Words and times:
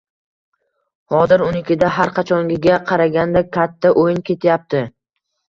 Hozir 1.13 1.43
unikida 1.49 1.91
har 1.97 2.13
qachongiga 2.17 2.79
qaraganda 2.89 3.47
kata 3.59 3.93
o`yin 4.05 4.27
ketyapti 4.31 4.83